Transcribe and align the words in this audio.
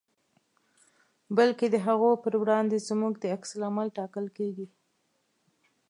بلکې 1.37 1.65
د 1.69 1.75
هغو 1.85 2.11
په 2.23 2.27
وړاندې 2.41 2.85
زموږ 2.89 3.13
په 3.21 3.27
عکس 3.35 3.49
العمل 3.57 3.87
ټاکل 3.97 4.25
کېږي. 4.37 4.67